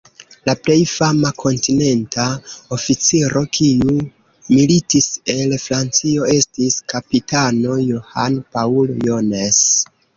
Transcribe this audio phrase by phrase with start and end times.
[0.49, 2.25] La plej fama Kontinenta
[2.79, 3.93] oficiro, kiu
[4.57, 9.67] militis el Francio, estis kapitano John Paul Jones.